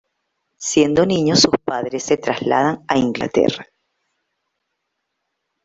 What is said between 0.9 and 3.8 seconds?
niño sus padres se trasladan a Inglaterra.